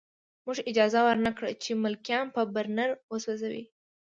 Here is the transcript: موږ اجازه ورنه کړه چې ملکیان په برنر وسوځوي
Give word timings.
موږ 0.45 0.57
اجازه 0.71 0.99
ورنه 1.07 1.31
کړه 1.37 1.49
چې 1.63 1.81
ملکیان 1.83 2.25
په 2.35 2.41
برنر 2.55 2.89
وسوځوي 3.11 3.63